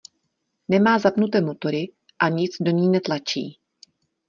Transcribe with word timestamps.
Nemá 0.67 0.99
zapnuté 0.99 1.41
motory 1.41 1.89
a 2.19 2.29
nic 2.29 2.57
do 2.59 2.71
ní 2.71 2.89
netlačí. 2.89 3.59